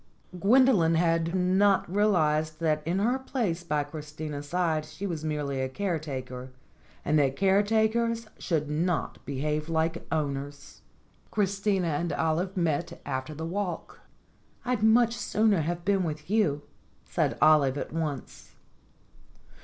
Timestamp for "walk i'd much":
13.45-15.15